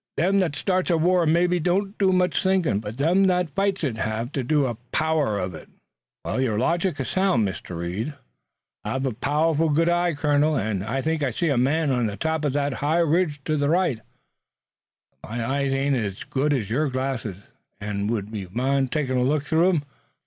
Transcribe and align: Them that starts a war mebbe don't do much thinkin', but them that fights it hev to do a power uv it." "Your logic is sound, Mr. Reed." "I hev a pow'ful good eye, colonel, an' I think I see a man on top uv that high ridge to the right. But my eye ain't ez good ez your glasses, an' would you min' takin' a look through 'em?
Them 0.17 0.39
that 0.39 0.55
starts 0.55 0.89
a 0.89 0.97
war 0.97 1.27
mebbe 1.27 1.61
don't 1.61 1.95
do 1.99 2.11
much 2.11 2.41
thinkin', 2.41 2.79
but 2.79 2.97
them 2.97 3.25
that 3.25 3.51
fights 3.51 3.83
it 3.83 3.97
hev 3.97 4.31
to 4.31 4.43
do 4.43 4.65
a 4.65 4.73
power 4.91 5.37
uv 5.37 5.53
it." 5.53 5.69
"Your 6.25 6.57
logic 6.57 6.99
is 6.99 7.07
sound, 7.09 7.47
Mr. 7.47 7.77
Reed." 7.77 8.15
"I 8.83 8.93
hev 8.93 9.05
a 9.05 9.11
pow'ful 9.13 9.69
good 9.69 9.89
eye, 9.89 10.15
colonel, 10.15 10.57
an' 10.57 10.81
I 10.81 11.03
think 11.03 11.21
I 11.21 11.29
see 11.29 11.49
a 11.49 11.55
man 11.59 11.91
on 11.91 12.07
top 12.17 12.41
uv 12.41 12.51
that 12.53 12.73
high 12.81 12.97
ridge 12.97 13.43
to 13.43 13.57
the 13.57 13.69
right. 13.69 13.99
But 15.21 15.29
my 15.33 15.43
eye 15.45 15.59
ain't 15.65 15.95
ez 15.95 16.23
good 16.23 16.51
ez 16.51 16.67
your 16.71 16.89
glasses, 16.89 17.37
an' 17.79 18.07
would 18.07 18.35
you 18.35 18.49
min' 18.51 18.87
takin' 18.87 19.17
a 19.17 19.23
look 19.23 19.43
through 19.43 19.69
'em? 19.69 19.83